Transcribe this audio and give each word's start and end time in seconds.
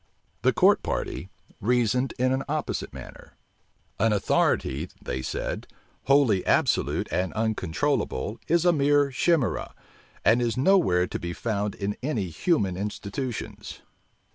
The 0.41 0.51
court 0.51 0.81
party 0.81 1.29
reasoned 1.59 2.15
in 2.17 2.31
an 2.33 2.41
opposite 2.49 2.91
manner. 2.91 3.33
An 3.99 4.11
authority, 4.13 4.89
they 4.99 5.21
said, 5.21 5.67
wholly 6.05 6.43
absolute 6.47 7.07
and 7.11 7.31
uncontrollable 7.33 8.39
is 8.47 8.65
a 8.65 8.73
mere 8.73 9.11
chimera, 9.11 9.75
and 10.25 10.41
is 10.41 10.57
nowhere 10.57 11.05
to 11.05 11.19
be 11.19 11.33
found 11.33 11.75
in 11.75 11.95
any 12.01 12.29
human 12.29 12.77
institutions. 12.77 13.81